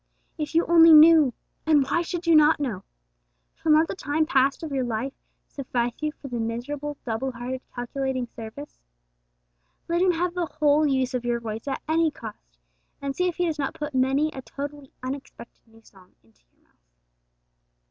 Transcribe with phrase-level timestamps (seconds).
[0.35, 1.31] If you only knew
[1.63, 2.81] and why should you not know?
[3.53, 5.13] Shall not the time past of your life
[5.47, 8.79] suffice you for the miserable, double hearted, calculating service?
[9.87, 12.57] Let Him have the whole use of your voice at any cost,
[12.99, 16.63] and see if He does not put many a totally unexpected new song into your
[16.63, 16.81] mouth!